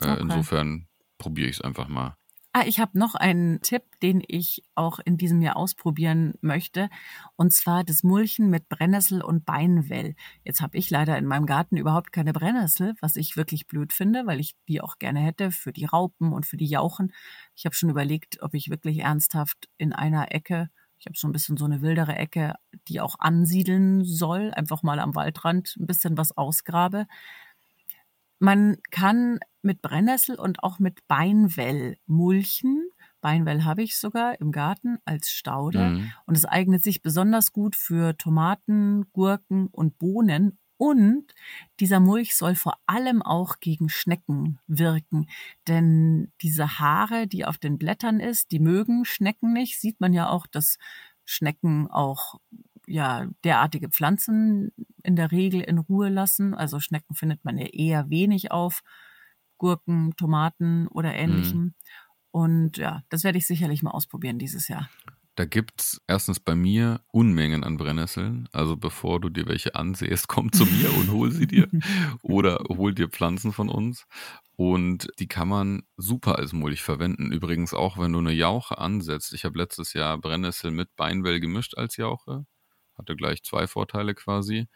[0.00, 0.20] Äh, okay.
[0.20, 2.16] Insofern probiere ich es einfach mal.
[2.54, 6.90] Ah, ich habe noch einen Tipp, den ich auch in diesem Jahr ausprobieren möchte,
[7.36, 10.14] und zwar das Mulchen mit Brennnessel und Beinwell.
[10.44, 14.26] Jetzt habe ich leider in meinem Garten überhaupt keine Brennnessel, was ich wirklich blöd finde,
[14.26, 17.14] weil ich die auch gerne hätte für die Raupen und für die Jauchen.
[17.56, 21.32] Ich habe schon überlegt, ob ich wirklich ernsthaft in einer Ecke, ich habe so ein
[21.32, 22.54] bisschen so eine wildere Ecke,
[22.86, 27.06] die auch ansiedeln soll, einfach mal am Waldrand ein bisschen was ausgrabe.
[28.42, 32.88] Man kann mit Brennnessel und auch mit Beinwell mulchen.
[33.20, 35.90] Beinwell habe ich sogar im Garten als Staude.
[35.90, 36.12] Mhm.
[36.26, 40.58] Und es eignet sich besonders gut für Tomaten, Gurken und Bohnen.
[40.76, 41.32] Und
[41.78, 45.28] dieser Mulch soll vor allem auch gegen Schnecken wirken.
[45.68, 49.80] Denn diese Haare, die auf den Blättern ist, die mögen Schnecken nicht.
[49.80, 50.78] Sieht man ja auch, dass
[51.24, 52.40] Schnecken auch
[52.86, 56.54] ja derartige Pflanzen in der Regel in Ruhe lassen.
[56.54, 58.82] Also Schnecken findet man ja eher wenig auf
[59.58, 61.60] Gurken, Tomaten oder ähnlichem.
[61.60, 61.74] Mhm.
[62.30, 64.88] Und ja, das werde ich sicherlich mal ausprobieren dieses Jahr.
[65.34, 68.48] Da gibt es erstens bei mir Unmengen an Brennnesseln.
[68.52, 71.68] Also bevor du dir welche ansehst, komm zu mir und hol sie dir.
[72.22, 74.06] Oder hol dir Pflanzen von uns.
[74.56, 77.32] Und die kann man super als Mulch verwenden.
[77.32, 79.32] Übrigens auch, wenn du eine Jauche ansetzt.
[79.32, 82.46] Ich habe letztes Jahr Brennnessel mit Beinwell gemischt als Jauche
[82.96, 84.68] hatte gleich zwei Vorteile quasi,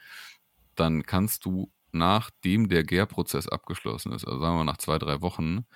[0.75, 5.67] dann kannst du nachdem der Gärprozess abgeschlossen ist, also sagen wir nach zwei, drei Wochen,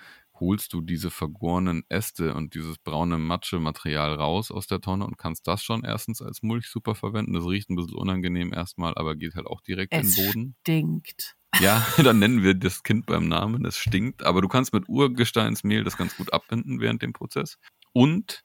[0.41, 5.47] holst du diese vergorenen Äste und dieses braune Matsche-Material raus aus der Tonne und kannst
[5.47, 7.33] das schon erstens als Mulch super verwenden.
[7.33, 10.55] Das riecht ein bisschen unangenehm erstmal, aber geht halt auch direkt es in den Boden.
[10.61, 11.37] Stinkt.
[11.59, 13.65] Ja, dann nennen wir das Kind beim Namen.
[13.65, 17.57] Es stinkt, aber du kannst mit Urgesteinsmehl das ganz gut abbinden während dem Prozess.
[17.93, 18.43] Und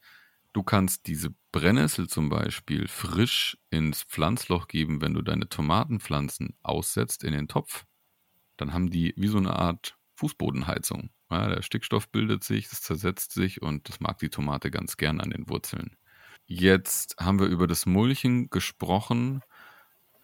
[0.57, 7.25] du kannst diese Brennnessel zum Beispiel frisch ins Pflanzloch geben, wenn du deine Tomatenpflanzen aussetzt
[7.25, 7.85] in den Topf.
[8.57, 11.11] Dann haben die wie so eine Art Fußbodenheizung.
[11.31, 15.21] Ja, der Stickstoff bildet sich, es zersetzt sich und das mag die Tomate ganz gern
[15.21, 15.97] an den Wurzeln.
[16.47, 19.43] Jetzt haben wir über das Mulchen gesprochen.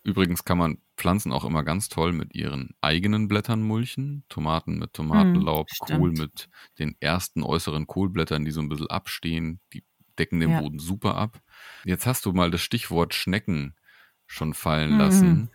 [0.04, 4.24] Übrigens kann man Pflanzen auch immer ganz toll mit ihren eigenen Blättern mulchen.
[4.28, 9.60] Tomaten mit Tomatenlaub, hm, Kohl mit den ersten äußeren Kohlblättern, die so ein bisschen abstehen.
[9.72, 9.84] Die
[10.18, 10.56] decken den Ja.
[10.56, 11.40] Boden super ab.
[11.84, 13.76] Jetzt hast du mal das Stichwort Schnecken
[14.26, 14.96] schon fallen Mhm.
[14.96, 15.50] lassen.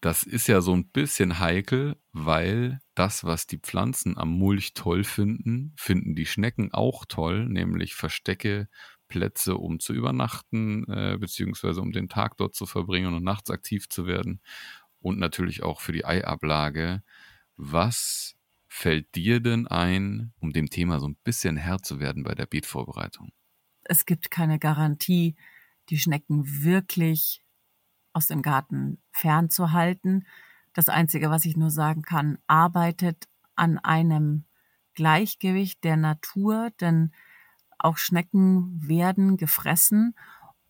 [0.00, 5.04] Das ist ja so ein bisschen heikel, weil das, was die Pflanzen am Mulch toll
[5.04, 8.68] finden, finden die Schnecken auch toll, nämlich Verstecke,
[9.08, 13.88] Plätze, um zu übernachten, äh, beziehungsweise um den Tag dort zu verbringen und nachts aktiv
[13.88, 14.40] zu werden.
[15.00, 17.02] Und natürlich auch für die Eiablage.
[17.56, 18.34] Was
[18.68, 22.46] fällt dir denn ein, um dem Thema so ein bisschen Herr zu werden bei der
[22.46, 23.32] Beetvorbereitung?
[23.92, 25.36] Es gibt keine Garantie,
[25.90, 27.44] die Schnecken wirklich
[28.14, 30.26] aus dem Garten fernzuhalten.
[30.72, 34.46] Das Einzige, was ich nur sagen kann, arbeitet an einem
[34.94, 37.12] Gleichgewicht der Natur, denn
[37.76, 40.14] auch Schnecken werden gefressen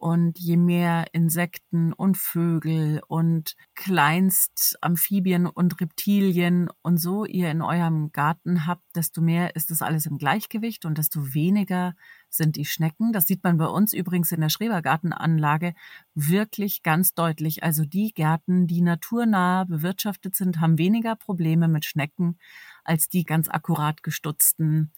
[0.02, 8.10] und je mehr Insekten und Vögel und Kleinstamphibien und Reptilien und so ihr in eurem
[8.10, 11.94] Garten habt, desto mehr ist das alles im Gleichgewicht und desto weniger
[12.28, 13.12] sind die Schnecken.
[13.12, 15.72] Das sieht man bei uns übrigens in der Schrebergartenanlage
[16.16, 17.62] wirklich ganz deutlich.
[17.62, 22.40] Also die Gärten, die naturnah bewirtschaftet sind, haben weniger Probleme mit Schnecken
[22.82, 24.90] als die ganz akkurat gestutzten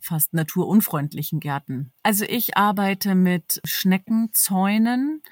[0.00, 1.92] fast naturunfreundlichen Gärten.
[2.02, 5.22] Also ich arbeite mit Schneckenzäunen.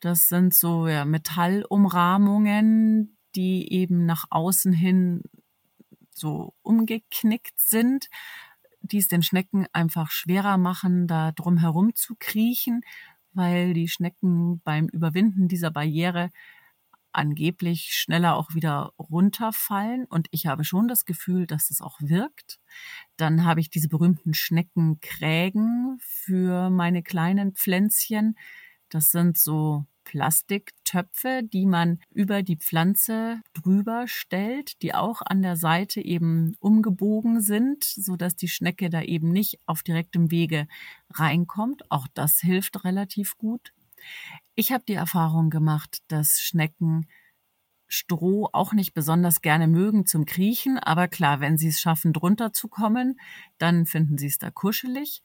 [0.00, 5.22] Das sind so ja, Metallumrahmungen, die eben nach außen hin
[6.10, 8.08] so umgeknickt sind,
[8.82, 12.82] die es den Schnecken einfach schwerer machen, da drum herum zu kriechen,
[13.32, 16.30] weil die Schnecken beim Überwinden dieser Barriere
[17.12, 20.04] angeblich schneller auch wieder runterfallen.
[20.06, 22.60] Und ich habe schon das Gefühl, dass es auch wirkt.
[23.16, 28.36] Dann habe ich diese berühmten Schneckenkrägen für meine kleinen Pflänzchen.
[28.88, 35.56] Das sind so Plastiktöpfe, die man über die Pflanze drüber stellt, die auch an der
[35.56, 40.66] Seite eben umgebogen sind, so dass die Schnecke da eben nicht auf direktem Wege
[41.10, 41.88] reinkommt.
[41.92, 43.72] Auch das hilft relativ gut.
[44.60, 47.06] Ich habe die Erfahrung gemacht, dass Schnecken
[47.88, 52.52] Stroh auch nicht besonders gerne mögen zum Kriechen, aber klar, wenn sie es schaffen, drunter
[52.52, 53.18] zu kommen,
[53.56, 55.22] dann finden sie es da kuschelig.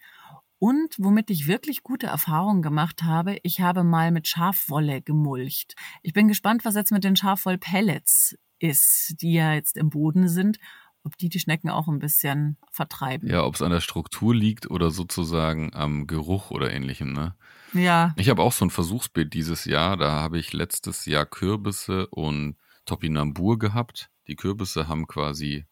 [0.58, 5.76] Und womit ich wirklich gute Erfahrungen gemacht habe, ich habe mal mit Schafwolle gemulcht.
[6.02, 10.60] Ich bin gespannt, was jetzt mit den Schafwollpellets ist, die ja jetzt im Boden sind,
[11.06, 13.30] ob die die Schnecken auch ein bisschen vertreiben.
[13.30, 17.36] Ja, ob es an der Struktur liegt oder sozusagen am Geruch oder ähnlichem, ne?
[17.74, 19.98] Ja, Ich habe auch so ein Versuchsbild dieses Jahr.
[19.98, 24.10] Da habe ich letztes Jahr Kürbisse und Topinambur gehabt.
[24.28, 25.65] Die Kürbisse haben quasi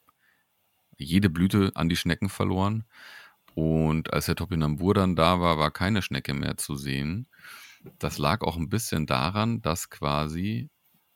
[0.98, 2.84] jede Blüte an die Schnecken verloren.
[3.56, 7.28] Und als der Topinambur dann da war, war keine Schnecke mehr zu sehen.
[8.00, 10.70] Das lag auch ein bisschen daran, dass quasi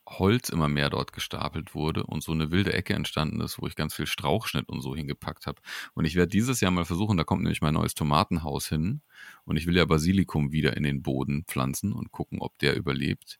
[0.07, 3.75] Holz immer mehr dort gestapelt wurde und so eine wilde Ecke entstanden ist, wo ich
[3.75, 5.61] ganz viel Strauchschnitt und so hingepackt habe.
[5.93, 9.01] Und ich werde dieses Jahr mal versuchen, da kommt nämlich mein neues Tomatenhaus hin
[9.43, 13.39] und ich will ja Basilikum wieder in den Boden pflanzen und gucken, ob der überlebt,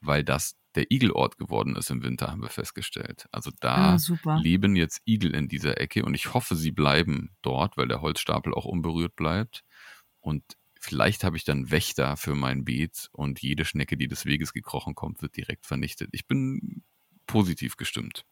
[0.00, 3.26] weil das der Igelort geworden ist im Winter, haben wir festgestellt.
[3.32, 7.76] Also da ah, leben jetzt Igel in dieser Ecke und ich hoffe, sie bleiben dort,
[7.76, 9.64] weil der Holzstapel auch unberührt bleibt.
[10.20, 10.42] Und
[10.86, 14.94] vielleicht habe ich dann Wächter für mein Beet und jede Schnecke, die des Weges gekrochen
[14.94, 16.10] kommt, wird direkt vernichtet.
[16.12, 16.82] Ich bin
[17.26, 18.24] positiv gestimmt.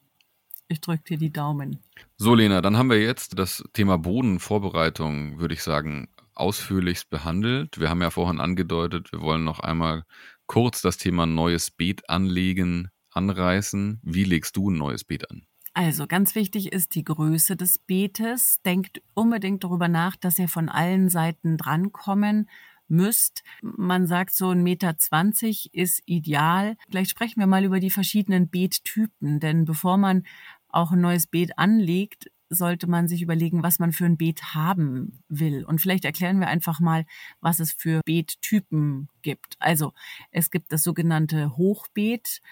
[0.68, 1.80] Ich drücke dir die Daumen.
[2.16, 7.78] So, Lena, dann haben wir jetzt das Thema Bodenvorbereitung, würde ich sagen, ausführlichst behandelt.
[7.78, 10.04] Wir haben ja vorhin angedeutet, wir wollen noch einmal
[10.46, 14.00] kurz das Thema neues Beet anlegen, anreißen.
[14.02, 15.46] Wie legst du ein neues Beet an?
[15.76, 18.62] Also ganz wichtig ist die Größe des Beetes.
[18.64, 22.48] Denkt unbedingt darüber nach, dass ihr von allen Seiten drankommen
[22.86, 23.42] müsst.
[23.60, 26.76] Man sagt so ein Meter zwanzig ist ideal.
[26.88, 30.22] Vielleicht sprechen wir mal über die verschiedenen Beettypen, denn bevor man
[30.68, 35.22] auch ein neues Beet anlegt, sollte man sich überlegen, was man für ein Beet haben
[35.28, 35.64] will.
[35.64, 37.04] Und vielleicht erklären wir einfach mal,
[37.40, 39.56] was es für Beettypen gibt.
[39.58, 39.92] Also
[40.30, 42.42] es gibt das sogenannte Hochbeet.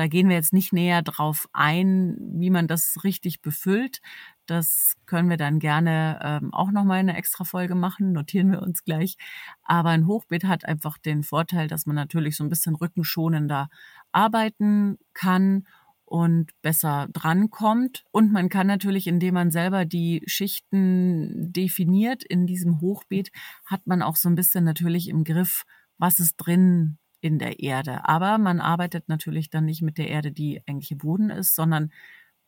[0.00, 4.00] Da gehen wir jetzt nicht näher drauf ein, wie man das richtig befüllt.
[4.46, 8.82] Das können wir dann gerne ähm, auch nochmal eine extra Folge machen, notieren wir uns
[8.82, 9.18] gleich.
[9.62, 13.68] Aber ein Hochbeet hat einfach den Vorteil, dass man natürlich so ein bisschen rückenschonender
[14.10, 15.66] arbeiten kann
[16.06, 18.06] und besser drankommt.
[18.10, 23.32] Und man kann natürlich, indem man selber die Schichten definiert in diesem Hochbeet,
[23.66, 25.64] hat man auch so ein bisschen natürlich im Griff,
[25.98, 28.08] was ist drin in der Erde.
[28.08, 31.90] Aber man arbeitet natürlich dann nicht mit der Erde, die eigentlich Boden ist, sondern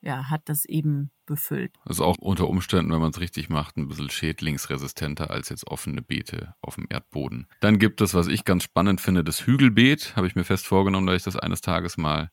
[0.03, 1.77] ja, hat das eben befüllt.
[1.85, 6.03] Also auch unter Umständen, wenn man es richtig macht, ein bisschen schädlingsresistenter als jetzt offene
[6.03, 7.47] Beete auf dem Erdboden.
[7.61, 10.17] Dann gibt es, was ich ganz spannend finde, das Hügelbeet.
[10.17, 12.31] Habe ich mir fest vorgenommen, dass ich das eines Tages mal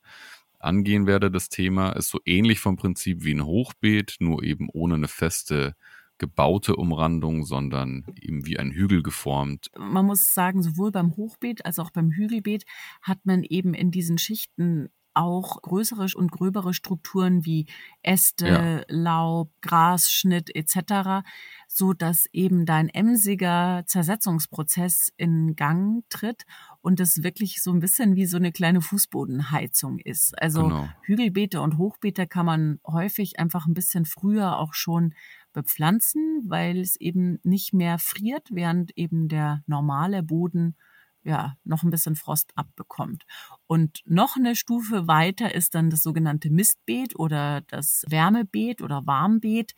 [0.57, 4.95] angehen werde, das Thema, ist so ähnlich vom Prinzip wie ein Hochbeet, nur eben ohne
[4.95, 5.75] eine feste
[6.19, 9.71] gebaute Umrandung, sondern eben wie ein Hügel geformt.
[9.77, 12.65] Man muss sagen, sowohl beim Hochbeet als auch beim Hügelbeet
[13.01, 17.65] hat man eben in diesen Schichten auch größere und gröbere Strukturen wie
[18.03, 18.81] Äste, ja.
[18.87, 21.25] Laub, Grasschnitt etc.,
[21.67, 26.43] so dass eben dein emsiger Zersetzungsprozess in Gang tritt
[26.81, 30.39] und es wirklich so ein bisschen wie so eine kleine Fußbodenheizung ist.
[30.41, 30.89] Also genau.
[31.01, 35.13] Hügelbeete und Hochbeete kann man häufig einfach ein bisschen früher auch schon
[35.53, 40.75] bepflanzen, weil es eben nicht mehr friert, während eben der normale Boden
[41.23, 43.25] ja, noch ein bisschen Frost abbekommt.
[43.67, 49.73] Und noch eine Stufe weiter ist dann das sogenannte Mistbeet oder das Wärmebeet oder Warmbeet.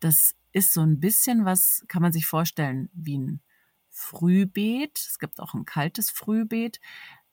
[0.00, 3.40] Das ist so ein bisschen was, kann man sich vorstellen, wie ein
[3.88, 4.98] Frühbeet.
[4.98, 6.80] Es gibt auch ein kaltes Frühbeet.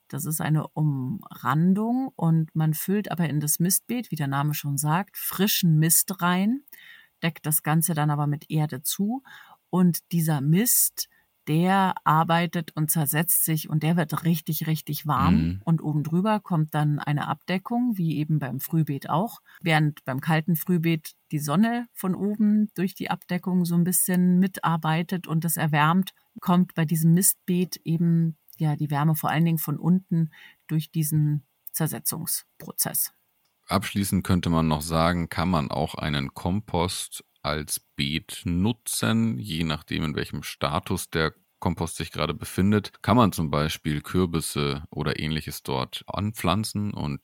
[0.08, 4.78] Das ist eine Umrandung und man füllt aber in das Mistbeet, wie der Name schon
[4.78, 6.64] sagt, frischen Mist rein,
[7.24, 9.24] deckt das Ganze dann aber mit Erde zu
[9.70, 11.10] und dieser Mist
[11.50, 15.36] der arbeitet und zersetzt sich und der wird richtig, richtig warm.
[15.36, 15.62] Mhm.
[15.66, 19.40] Und oben drüber kommt dann eine Abdeckung, wie eben beim Frühbeet auch.
[19.60, 25.26] Während beim kalten Frühbeet die Sonne von oben durch die Abdeckung so ein bisschen mitarbeitet
[25.26, 29.80] und das erwärmt, kommt bei diesem Mistbeet eben ja die Wärme vor allen Dingen von
[29.80, 30.30] unten
[30.68, 33.12] durch diesen Zersetzungsprozess.
[33.70, 40.04] Abschließend könnte man noch sagen, kann man auch einen Kompost als Beet nutzen, je nachdem,
[40.04, 45.62] in welchem Status der Kompost sich gerade befindet, kann man zum Beispiel Kürbisse oder ähnliches
[45.62, 47.22] dort anpflanzen und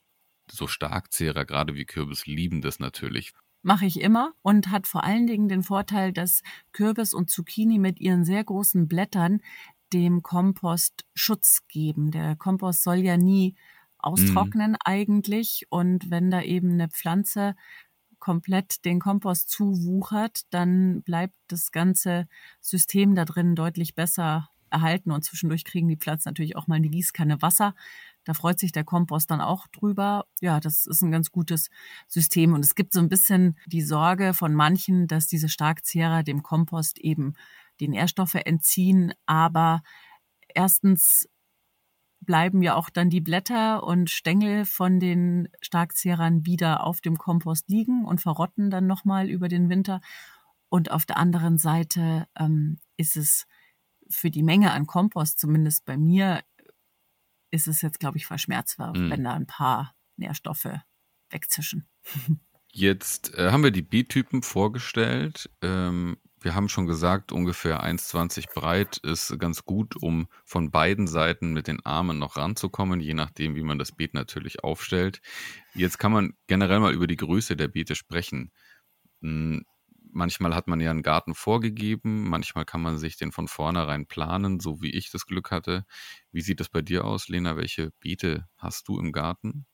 [0.48, 3.32] so Starkzehrer, gerade wie Kürbis, lieben das natürlich.
[3.62, 7.98] Mache ich immer und hat vor allen Dingen den Vorteil, dass Kürbis und Zucchini mit
[7.98, 9.40] ihren sehr großen Blättern
[9.92, 12.12] dem Kompost Schutz geben.
[12.12, 13.56] Der Kompost soll ja nie.
[13.98, 14.78] Austrocknen mhm.
[14.84, 17.54] eigentlich und wenn da eben eine Pflanze
[18.18, 22.26] komplett den Kompost zuwuchert, dann bleibt das ganze
[22.60, 26.82] System da drin deutlich besser erhalten und zwischendurch kriegen die Pflanzen natürlich auch mal in
[26.82, 27.74] die Gießkanne Wasser.
[28.24, 30.26] Da freut sich der Kompost dann auch drüber.
[30.40, 31.70] Ja, das ist ein ganz gutes
[32.08, 32.54] System.
[32.54, 36.98] Und es gibt so ein bisschen die Sorge von manchen, dass diese Starkzehrer dem Kompost
[36.98, 37.34] eben
[37.78, 39.14] die Nährstoffe entziehen.
[39.26, 39.82] Aber
[40.48, 41.28] erstens
[42.20, 47.68] bleiben ja auch dann die Blätter und Stängel von den Starkzehrern wieder auf dem Kompost
[47.68, 50.00] liegen und verrotten dann nochmal über den Winter.
[50.68, 53.46] Und auf der anderen Seite ähm, ist es
[54.08, 56.42] für die Menge an Kompost, zumindest bei mir,
[57.50, 59.10] ist es jetzt, glaube ich, verschmerzbar, mhm.
[59.10, 60.68] wenn da ein paar Nährstoffe
[61.30, 61.86] wegzischen.
[62.72, 65.48] Jetzt äh, haben wir die B-Typen vorgestellt.
[65.62, 71.52] Ähm, wir haben schon gesagt, ungefähr 1,20 breit ist ganz gut, um von beiden Seiten
[71.52, 75.20] mit den Armen noch ranzukommen, je nachdem, wie man das Beet natürlich aufstellt.
[75.74, 78.52] Jetzt kann man generell mal über die Größe der Beete sprechen.
[79.22, 79.64] Hm,
[80.12, 84.60] manchmal hat man ja einen Garten vorgegeben, manchmal kann man sich den von vornherein planen,
[84.60, 85.84] so wie ich das Glück hatte.
[86.30, 87.56] Wie sieht das bei dir aus, Lena?
[87.56, 89.66] Welche Beete hast du im Garten?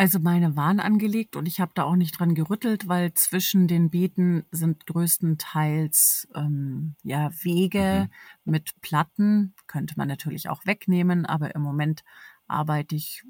[0.00, 3.90] Also meine waren angelegt und ich habe da auch nicht dran gerüttelt, weil zwischen den
[3.90, 8.08] Beeten sind größtenteils ähm, ja Wege
[8.44, 8.50] mhm.
[8.50, 9.52] mit Platten.
[9.66, 12.02] Könnte man natürlich auch wegnehmen, aber im Moment
[12.46, 13.24] arbeite ich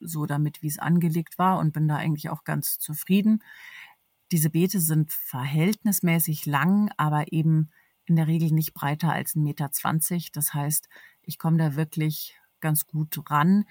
[0.00, 3.40] so damit, wie es angelegt war und bin da eigentlich auch ganz zufrieden.
[4.32, 7.70] Diese Beete sind verhältnismäßig lang, aber eben
[8.04, 10.30] in der Regel nicht breiter als 1,20 Meter.
[10.32, 10.88] Das heißt,
[11.22, 13.64] ich komme da wirklich ganz gut ran.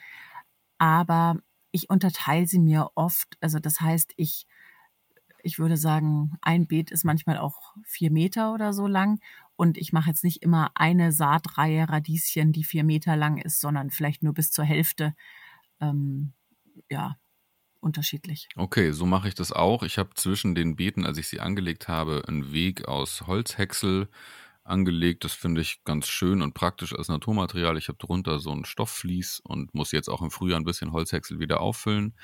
[0.78, 1.41] Aber
[1.76, 3.38] ich unterteile sie mir oft.
[3.41, 4.47] Also das heißt, ich,
[5.43, 9.19] ich würde sagen, ein Beet ist manchmal auch vier Meter oder so lang.
[9.57, 13.89] Und ich mache jetzt nicht immer eine Saatreihe Radieschen, die vier Meter lang ist, sondern
[13.89, 15.15] vielleicht nur bis zur Hälfte.
[15.82, 16.32] Ähm,
[16.89, 17.17] ja,
[17.82, 18.47] unterschiedlich.
[18.55, 19.84] Okay, so mache ich das auch.
[19.84, 24.07] Ich habe zwischen den Beeten, als ich sie angelegt habe, einen Weg aus Holzhäcksel
[24.66, 25.24] angelegt.
[25.24, 27.78] Das finde ich ganz schön und praktisch als Naturmaterial.
[27.78, 31.39] Ich habe drunter so ein Stoffvlies und muss jetzt auch im Frühjahr ein bisschen Holzhäcksel
[31.39, 32.16] wieder auffüllen.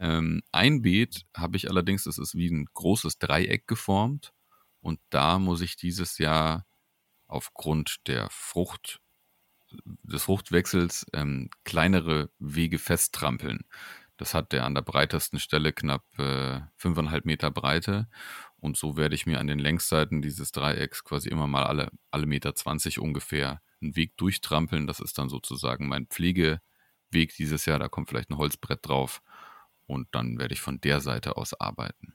[0.00, 4.32] Ähm, ein Beet habe ich allerdings, das ist wie ein großes Dreieck geformt.
[4.80, 6.66] Und da muss ich dieses Jahr
[7.26, 9.00] aufgrund der Frucht,
[10.02, 13.64] des Fruchtwechsels ähm, kleinere Wege festtrampeln.
[14.18, 18.08] Das hat der an der breitesten Stelle knapp äh, 5,5 Meter Breite.
[18.56, 22.26] Und so werde ich mir an den Längsseiten dieses Dreiecks quasi immer mal alle, alle
[22.26, 24.88] Meter 20 ungefähr einen Weg durchtrampeln.
[24.88, 26.60] Das ist dann sozusagen mein Pflegeweg
[27.38, 27.78] dieses Jahr.
[27.78, 29.22] Da kommt vielleicht ein Holzbrett drauf.
[29.86, 32.14] Und dann werde ich von der Seite aus arbeiten.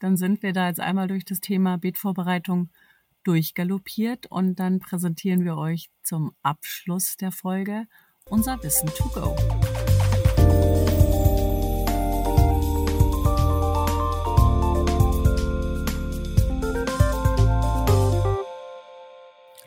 [0.00, 2.70] Dann sind wir da jetzt einmal durch das Thema Beetvorbereitung
[3.22, 7.86] durchgaloppiert und dann präsentieren wir euch zum Abschluss der Folge
[8.24, 9.36] unser Wissen to go.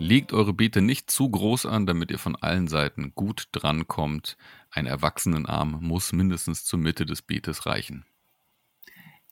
[0.04, 4.36] Legt eure Beete nicht zu groß an, damit ihr von allen Seiten gut drankommt.
[4.70, 8.04] Ein Erwachsenenarm muss mindestens zur Mitte des Beetes reichen.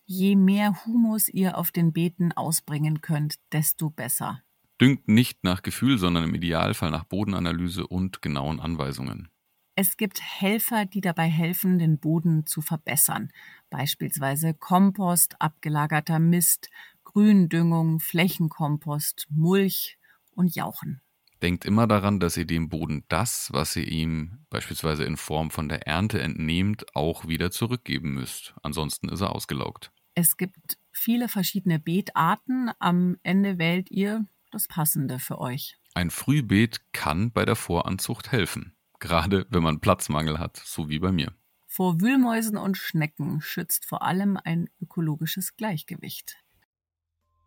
[0.06, 4.44] Je mehr Humus ihr auf den Beeten ausbringen könnt, desto besser.
[4.80, 9.28] Düngt nicht nach Gefühl, sondern im Idealfall nach Bodenanalyse und genauen Anweisungen.
[9.76, 13.34] Es gibt Helfer, die dabei helfen, den Boden zu verbessern.
[13.70, 16.70] Beispielsweise Kompost, abgelagerter Mist,
[17.04, 19.98] Gründüngung, Flächenkompost, Mulch,
[20.32, 21.02] und jauchen.
[21.42, 25.70] Denkt immer daran, dass ihr dem Boden das, was ihr ihm beispielsweise in Form von
[25.70, 28.54] der Ernte entnehmt, auch wieder zurückgeben müsst.
[28.62, 29.92] Ansonsten ist er ausgelaugt.
[30.14, 32.70] Es gibt viele verschiedene Beetarten.
[32.80, 35.78] Am Ende wählt ihr das Passende für euch.
[35.94, 38.76] Ein Frühbeet kann bei der Voranzucht helfen.
[39.00, 41.34] Gerade wenn man Platzmangel hat, so wie bei mir.
[41.66, 46.38] Vor Wühlmäusen und Schnecken schützt vor allem ein ökologisches Gleichgewicht.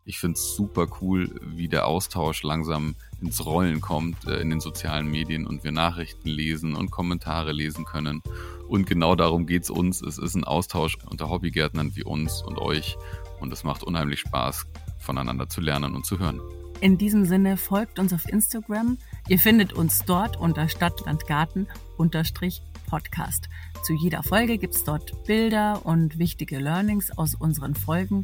[0.07, 4.59] Ich finde es super cool, wie der Austausch langsam ins Rollen kommt äh, in den
[4.59, 8.21] sozialen Medien und wir Nachrichten lesen und Kommentare lesen können.
[8.67, 10.03] Und genau darum geht es uns.
[10.03, 12.97] Es ist ein Austausch unter Hobbygärtnern wie uns und euch.
[13.39, 14.67] Und es macht unheimlich Spaß,
[14.99, 16.39] voneinander zu lernen und zu hören.
[16.81, 18.99] In diesem Sinne folgt uns auf Instagram.
[19.27, 23.49] Ihr findet uns dort unter Stadtlandgarten unterstrich Podcast.
[23.81, 28.23] Zu jeder Folge gibt es dort Bilder und wichtige Learnings aus unseren Folgen.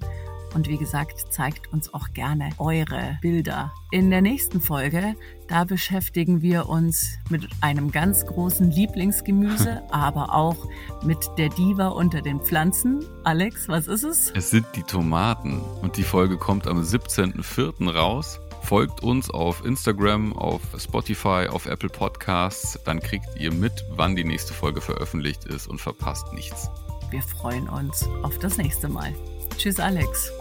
[0.53, 3.73] Und wie gesagt, zeigt uns auch gerne eure Bilder.
[3.91, 5.15] In der nächsten Folge,
[5.47, 10.67] da beschäftigen wir uns mit einem ganz großen Lieblingsgemüse, aber auch
[11.03, 13.03] mit der Diva unter den Pflanzen.
[13.23, 14.31] Alex, was ist es?
[14.35, 15.61] Es sind die Tomaten.
[15.81, 17.93] Und die Folge kommt am 17.04.
[17.93, 18.39] raus.
[18.61, 22.79] Folgt uns auf Instagram, auf Spotify, auf Apple Podcasts.
[22.85, 26.69] Dann kriegt ihr mit, wann die nächste Folge veröffentlicht ist und verpasst nichts.
[27.09, 29.13] Wir freuen uns auf das nächste Mal.
[29.57, 30.31] Tschüss, Alex.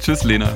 [0.00, 0.52] Tschüss, Lena.